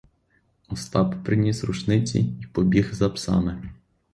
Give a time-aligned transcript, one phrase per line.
[0.69, 3.69] Остап приніс рушниці й побіг за псами.